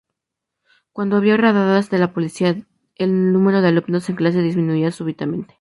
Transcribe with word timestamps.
Cuando 0.93 1.15
había 1.15 1.37
redadas 1.37 1.91
de 1.91 1.99
la 1.99 2.11
policía 2.11 2.55
el 2.95 3.31
número 3.33 3.61
de 3.61 3.67
alumnos 3.67 4.09
en 4.09 4.15
clase 4.15 4.41
disminuía 4.41 4.89
súbitamente. 4.91 5.49